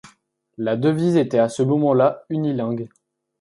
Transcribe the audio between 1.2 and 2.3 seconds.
à ce moment-là